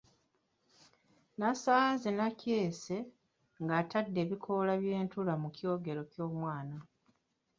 Nasanze 1.39 2.07
Nakyese 2.17 2.95
ng’atadde 3.63 4.17
ebikoola 4.25 4.73
by’entula 4.81 5.33
mu 5.41 5.49
kyogero 5.55 6.01
ky’omwana. 6.11 6.77